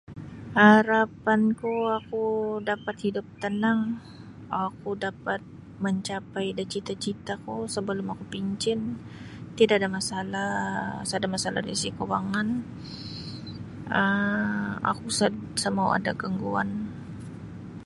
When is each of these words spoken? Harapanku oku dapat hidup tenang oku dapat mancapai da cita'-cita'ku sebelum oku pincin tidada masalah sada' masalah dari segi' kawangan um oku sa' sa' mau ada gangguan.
Harapanku 0.59 1.69
oku 1.97 2.23
dapat 2.69 2.95
hidup 3.05 3.25
tenang 3.43 3.79
oku 4.65 4.89
dapat 5.05 5.41
mancapai 5.83 6.47
da 6.57 6.63
cita'-cita'ku 6.73 7.55
sebelum 7.75 8.05
oku 8.13 8.25
pincin 8.33 8.79
tidada 9.57 9.87
masalah 9.97 10.51
sada' 11.09 11.31
masalah 11.35 11.59
dari 11.63 11.75
segi' 11.79 11.97
kawangan 11.99 12.47
um 13.99 14.67
oku 14.91 15.07
sa' 15.19 15.35
sa' 15.61 15.71
mau 15.77 15.89
ada 15.97 16.11
gangguan. 16.21 16.69